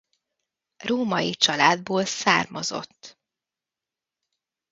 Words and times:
Római 0.83 1.29
családból 1.33 2.05
származott. 2.05 3.19